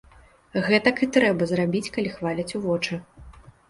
[0.69, 3.05] Гэтак і трэба зрабіць, калі хваляць у вочы.